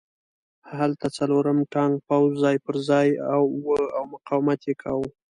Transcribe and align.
هلته 0.77 1.05
څلورم 1.17 1.57
ټانک 1.73 1.95
پوځ 2.07 2.31
ځای 2.43 2.57
پرځای 2.67 3.07
و 3.65 3.67
او 3.97 4.01
مقاومت 4.13 4.59
یې 4.69 4.73
کاوه 4.81 5.09